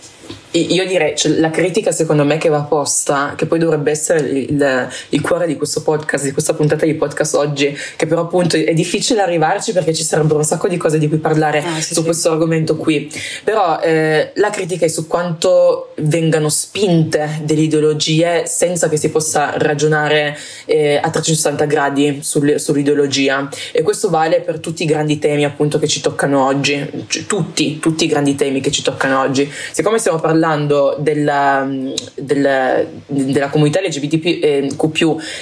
[0.53, 4.89] io direi, cioè, la critica secondo me che va posta, che poi dovrebbe essere il,
[5.09, 8.75] il, cuore di questo podcast, di questa puntata di podcast oggi, che però appunto è
[8.75, 12.01] difficile arrivarci perché ci sarebbero un sacco di cose di cui parlare ah, sì, su
[12.01, 12.03] sì.
[12.03, 13.11] questo argomento qui.
[13.45, 19.55] Però eh, la critica è su quanto vengano spinte delle ideologie senza che si possa
[19.57, 20.37] ragionare
[20.67, 23.49] eh, a 360 gradi sul, sull'ideologia.
[23.73, 27.79] E questo vale per tutti i grandi temi appunto che ci toccano oggi, cioè, tutti,
[27.79, 29.51] tutti i grandi temi che ci toccano oggi.
[29.73, 31.69] Siccome stiamo parlando parlando della,
[32.17, 34.75] della, della comunità LGBTQ,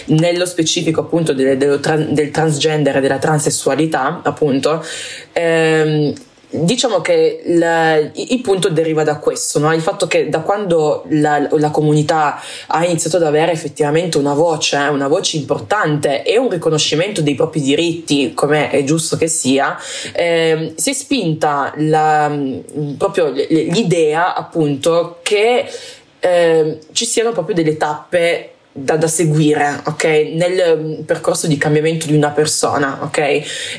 [0.08, 4.84] nello specifico appunto del, del, del transgender e della transessualità, appunto,
[5.32, 6.12] ehm,
[6.52, 9.72] Diciamo che la, il punto deriva da questo, no?
[9.72, 14.76] il fatto che da quando la, la, comunità ha iniziato ad avere effettivamente una voce,
[14.76, 19.78] eh, una voce importante e un riconoscimento dei propri diritti, come è giusto che sia,
[20.12, 22.36] eh, si è spinta la,
[22.98, 25.66] proprio l'idea appunto che
[26.18, 30.04] eh, ci siano proprio delle tappe da, da, seguire, ok?
[30.04, 33.18] Nel mm, percorso di cambiamento di una persona, ok?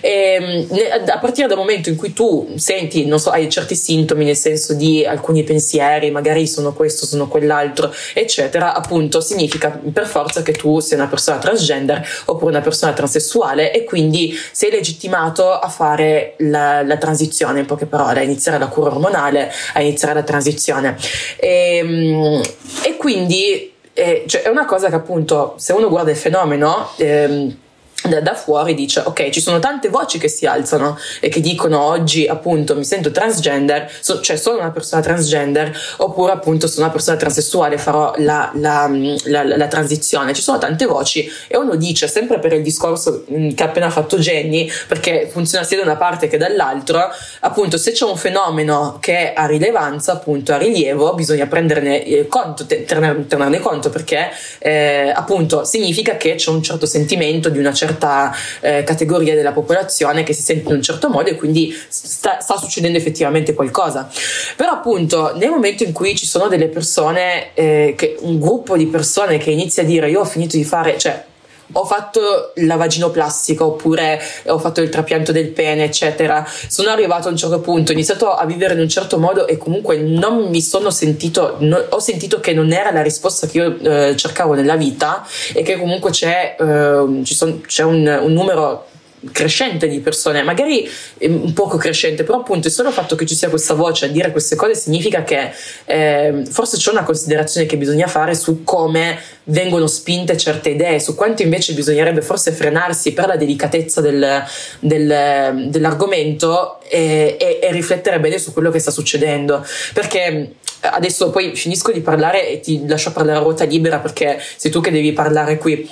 [0.01, 4.25] E, mm, a partire dal momento in cui tu senti, non so, hai certi sintomi
[4.25, 10.41] nel senso di alcuni pensieri, magari sono questo, sono quell'altro, eccetera, appunto significa per forza
[10.41, 15.69] che tu sei una persona transgender oppure una persona transessuale e quindi sei legittimato a
[15.69, 20.23] fare la, la transizione, in poche parole, a iniziare la cura ormonale, a iniziare la
[20.23, 20.97] transizione.
[21.37, 22.41] E, mm,
[22.83, 27.57] e quindi eh, cioè, è una cosa che appunto se uno guarda il fenomeno ehm,
[28.07, 32.27] da, fuori dice ok ci sono tante voci che si alzano e che dicono oggi
[32.27, 37.17] appunto mi sento transgender so, cioè sono una persona transgender oppure appunto sono una persona
[37.17, 38.89] transessuale farò la, la,
[39.25, 40.33] la, la, transizione.
[40.33, 43.89] Ci sono tante voci e uno dice sempre per il discorso mm, che ha appena
[43.89, 47.09] fatto Jenny perché funziona sia da una parte che dall'altro
[47.41, 52.65] appunto se c'è un fenomeno che ha rilevanza appunto ha rilievo bisogna prenderne eh, conto
[52.65, 57.90] tenerne, tenerne conto perché eh, appunto significa che c'è un certo sentimento di una certa
[57.91, 62.39] certa eh, categoria della popolazione che si sente in un certo modo e quindi sta,
[62.39, 64.09] sta, succedendo effettivamente qualcosa.
[64.55, 68.87] Però appunto nel momento in cui ci sono delle persone, eh, che, un gruppo di
[68.87, 71.23] persone che inizia a dire io ho finito di fare, cioè
[71.71, 76.45] ho fatto la vaginoplastica oppure ho fatto il trapianto del pene, eccetera.
[76.67, 79.57] Sono arrivato a un certo punto, ho iniziato a vivere in un certo modo e
[79.57, 83.79] comunque non mi sono sentito, no, ho sentito che non era la risposta che io
[83.79, 88.85] eh, cercavo nella vita e che comunque c'è, eh, son, c'è un, un numero
[89.31, 90.89] crescente di persone, magari
[91.21, 94.31] un poco crescente, però appunto il solo fatto che ci sia questa voce a dire
[94.31, 95.51] queste cose significa che
[95.85, 101.15] eh, forse c'è una considerazione che bisogna fare su come vengono spinte certe idee, su
[101.15, 104.43] quanto invece bisognerebbe forse frenarsi per la delicatezza del,
[104.79, 109.65] del, dell'argomento e, e, e riflettere bene su quello che sta succedendo.
[109.93, 114.71] Perché adesso poi finisco di parlare e ti lascio parlare a ruota libera perché sei
[114.71, 115.89] tu che devi parlare qui.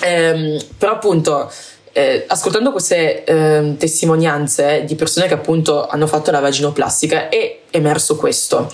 [0.00, 1.50] Eh, però appunto
[1.94, 8.16] eh, ascoltando queste eh, testimonianze di persone che appunto hanno fatto la vaginoplastica è emerso
[8.16, 8.68] questo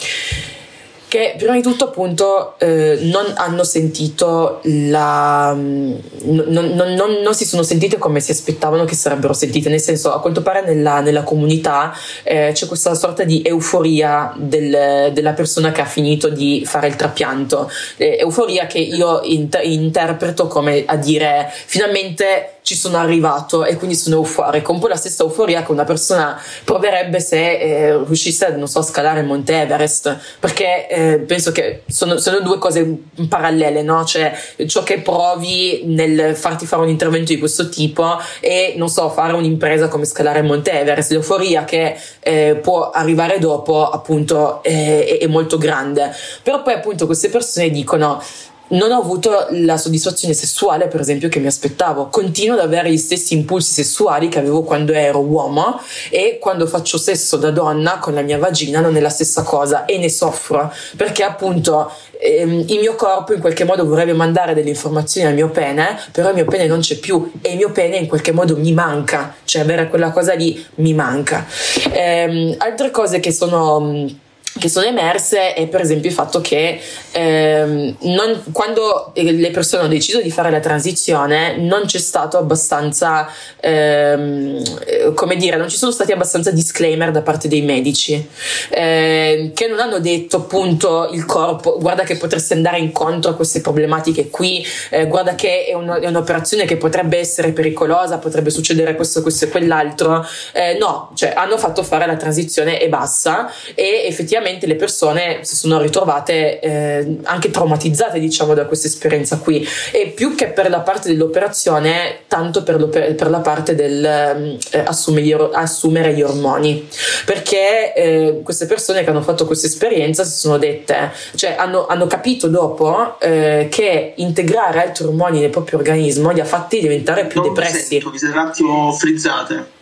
[1.10, 7.44] che prima di tutto appunto eh, non hanno sentito la non, non, non, non, si
[7.44, 9.68] sono sentite come si aspettavano che sarebbero sentite.
[9.68, 15.10] Nel senso a quanto pare nella, nella comunità eh, c'è questa sorta di euforia del,
[15.12, 17.68] della persona che ha finito di fare il trapianto.
[17.96, 23.96] Eh, euforia che io inter- interpreto come a dire finalmente ci sono arrivato e quindi
[23.96, 28.68] sono euforico, un po' la stessa euforia che una persona proverebbe se eh, riuscisse non
[28.68, 33.82] so, a scalare il Monte Everest, perché eh, penso che sono, sono, due cose parallele,
[33.82, 34.04] no?
[34.04, 34.32] cioè
[34.66, 39.32] ciò che provi nel farti fare un intervento di questo tipo e non so, fare
[39.32, 45.26] un'impresa come scalare il Monte Everest, l'euforia che eh, può arrivare dopo appunto è, è
[45.26, 48.22] molto grande, però poi appunto queste persone dicono
[48.70, 52.08] non ho avuto la soddisfazione sessuale, per esempio, che mi aspettavo.
[52.08, 55.80] Continuo ad avere gli stessi impulsi sessuali che avevo quando ero uomo
[56.10, 59.84] e quando faccio sesso da donna con la mia vagina non è la stessa cosa
[59.84, 64.70] e ne soffro perché appunto ehm, il mio corpo in qualche modo vorrebbe mandare delle
[64.70, 67.96] informazioni al mio pene, però il mio pene non c'è più e il mio pene
[67.96, 71.46] in qualche modo mi manca, cioè avere quella cosa lì mi manca.
[71.92, 74.19] Ehm, altre cose che sono
[74.58, 76.80] che sono emerse è per esempio il fatto che
[77.12, 83.28] ehm, non, quando le persone hanno deciso di fare la transizione non c'è stato abbastanza
[83.60, 88.28] ehm, come dire non ci sono stati abbastanza disclaimer da parte dei medici
[88.70, 93.60] eh, che non hanno detto appunto il corpo guarda che potresti andare incontro a queste
[93.60, 98.96] problematiche qui eh, guarda che è, uno, è, un'operazione che potrebbe essere pericolosa potrebbe succedere
[98.96, 104.06] questo questo e quell'altro eh, no cioè hanno fatto fare la transizione e basta e
[104.06, 109.66] effettivamente effettivamente le persone si sono ritrovate eh, anche traumatizzate diciamo da questa esperienza qui.
[109.92, 115.50] E più che per la parte dell'operazione tanto per, per la parte del eh, assumere,
[115.52, 116.88] assumere, gli ormoni.
[117.24, 122.06] Perché eh, queste persone che hanno fatto questa esperienza si sono dette cioè hanno, hanno
[122.06, 127.40] capito dopo eh, che integrare altri ormoni nel proprio organismo li ha fatti diventare più
[127.40, 127.86] non depressi.
[127.86, 129.78] sento, vi siete un attimo frizzate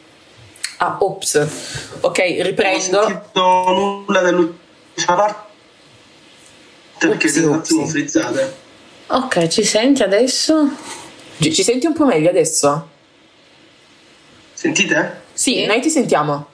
[0.78, 1.46] Ah, ops.
[2.00, 3.30] Ok, riprendo.
[3.32, 5.46] Non ho nulla dell'ultima parte
[6.98, 8.66] perché siete un attimo frizzate.
[9.08, 10.68] Ok, ci senti adesso?
[11.40, 12.88] Ci, ci, senti un po' meglio adesso?
[14.52, 15.22] Sentite?
[15.32, 15.66] Sì, sì.
[15.66, 16.46] noi ti sentiamo.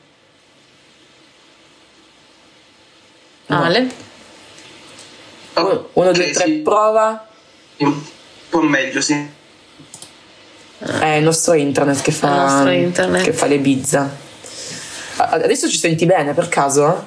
[3.47, 3.89] Ale?
[5.55, 6.53] Oh, Uno, okay, due, tre, sì.
[6.59, 7.29] prova.
[7.79, 8.03] Un
[8.51, 9.43] po' meglio, sì.
[10.85, 13.25] È il nostro internet che fa, internet.
[13.25, 14.09] Che fa le bizza.
[15.17, 17.07] Adesso ci senti bene per caso?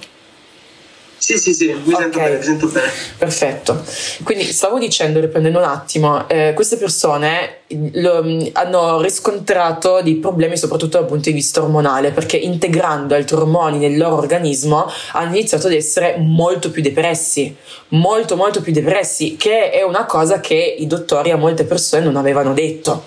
[1.18, 2.02] Sì, sì, sì, mi, okay.
[2.02, 2.92] sento bene, mi sento bene.
[3.18, 3.84] Perfetto.
[4.24, 7.57] Quindi stavo dicendo, riprendendo un attimo, eh, queste persone
[7.94, 13.78] lo, hanno riscontrato dei problemi soprattutto dal punto di vista ormonale, perché integrando altri ormoni
[13.78, 17.56] nel loro organismo hanno iniziato ad essere molto più depressi,
[17.90, 22.16] molto molto più depressi, che è una cosa che i dottori a molte persone non
[22.16, 23.06] avevano detto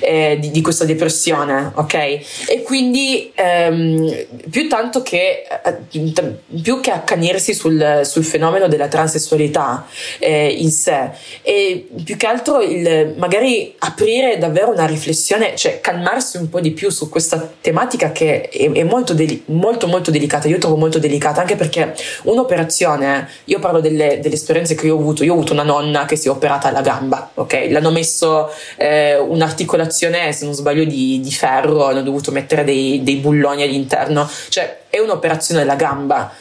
[0.00, 1.94] eh, di, di, questa depressione, ok?
[1.94, 9.86] E quindi ehm, più tanto che eh, più che accanirsi sul, sul fenomeno della transessualità
[10.18, 11.10] eh, in sé
[11.42, 14.01] e più che altro il, magari aprire
[14.38, 18.82] davvero una riflessione, cioè calmarsi un po' di più su questa tematica che è, è
[18.84, 21.94] molto, deli- molto molto delicata, io trovo molto delicata anche perché
[22.24, 26.04] un'operazione, io parlo delle, delle, esperienze che io ho avuto, io ho avuto una nonna
[26.04, 27.66] che si è operata alla gamba, ok?
[27.68, 33.16] L'hanno messo eh, un'articolazione, se non sbaglio, di, di ferro, hanno dovuto mettere dei, dei
[33.16, 36.32] bulloni all'interno, cioè è un'operazione alla gamba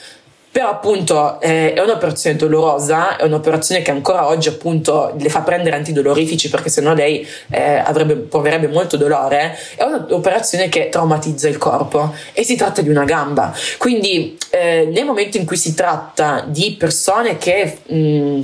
[0.51, 5.77] però appunto eh, è un'operazione dolorosa, è un'operazione che ancora oggi appunto le fa prendere
[5.77, 12.13] antidolorifici perché sennò lei eh, avrebbe, proverebbe molto dolore, è un'operazione che traumatizza il corpo
[12.33, 13.53] e si tratta di una gamba.
[13.77, 17.77] Quindi eh, nel momento in cui si tratta di persone che...
[17.87, 18.41] Mh,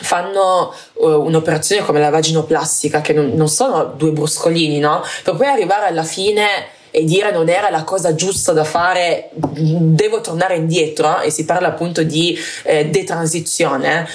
[0.00, 5.02] fanno uh, un'operazione come la vaginoplastica, che non, non sono due bruscolini, no?
[5.24, 6.46] Per poi arrivare alla fine
[6.90, 11.68] e dire non era la cosa giusta da fare, devo tornare indietro e si parla
[11.68, 14.06] appunto di eh, detransizione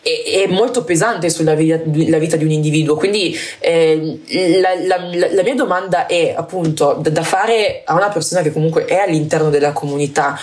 [0.00, 2.96] è, molto pesante sulla vita, vita, di un individuo.
[2.96, 4.20] Quindi eh,
[4.60, 8.96] la, la, la, mia domanda è appunto da, fare a una persona che comunque è
[8.96, 10.38] all'interno della comunità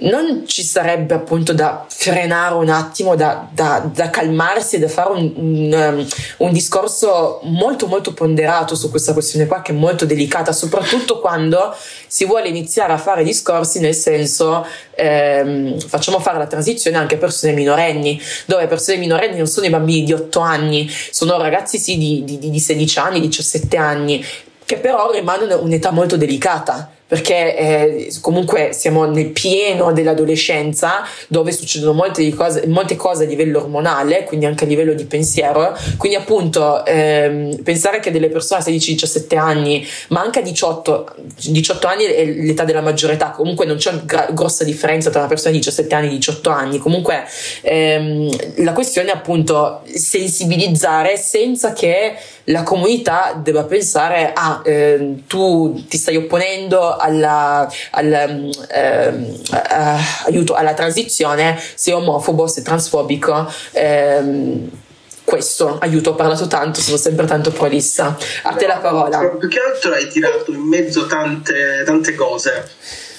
[0.00, 5.10] non ci sarebbe appunto da frenare un attimo, da, da, da calmarsi e da fare
[5.10, 6.06] un, un, um,
[6.46, 11.74] un, discorso molto molto ponderato su questa questione qua che è molto delicata, soprattutto quando
[12.06, 14.64] si vuole iniziare a fare discorsi nel senso
[14.94, 19.70] ehm, facciamo fare la transizione anche a persone minorenni, dove persone minorenni non sono i
[19.70, 24.24] bambini di 8 anni, sono ragazzi sì di, di, di 16 anni, 17 anni,
[24.64, 31.94] che però rimangono un'età molto delicata perché eh, comunque siamo nel pieno dell'adolescenza dove succedono
[31.94, 35.74] molte cose, molte cose, a livello ormonale, quindi anche a livello di pensiero.
[35.96, 41.14] Quindi, appunto, ehm, pensare che delle persone a 16-17 anni, ma anche a 18,
[41.48, 45.28] 18 anni è l'età della maggiore età, comunque non c'è una grossa differenza tra una
[45.28, 46.78] persona di 17 anni e 18 anni.
[46.78, 47.24] Comunque,
[47.62, 55.84] ehm, la questione è appunto sensibilizzare senza che la comunità debba pensare: ah, eh, tu
[55.88, 63.50] ti stai opponendo alla, alla, ehm, eh, aiuto alla transizione, sei omofobo, sei transfobico.
[63.72, 64.70] Ehm,
[65.28, 68.16] questo aiuto, ho parlato tanto, sono sempre tanto prolissa.
[68.44, 69.28] A te la parola.
[69.28, 72.70] Più che altro hai tirato in mezzo tante, tante cose.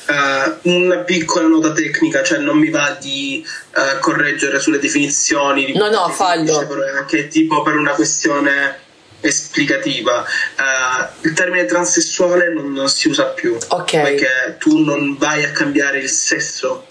[0.08, 5.72] Uh, una piccola nota tecnica, cioè non mi va di uh, correggere sulle definizioni.
[5.76, 6.66] no, no, fallo.
[7.06, 8.88] Che tipo per una questione
[9.22, 10.26] esplicativa.
[10.58, 14.04] Uh, il termine transessuale non, non, si usa più okay.
[14.04, 16.88] perché tu non vai a cambiare il sesso,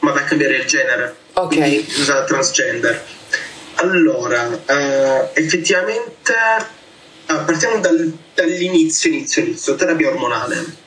[0.00, 1.16] ma vai a cambiare il genere.
[1.34, 1.48] Ok.
[1.48, 3.04] Quindi si usa transgender.
[3.74, 6.34] Allora, uh, effettivamente
[7.28, 10.86] uh, partiamo dal, dall'inizio, inizio, inizio, terapia ormonale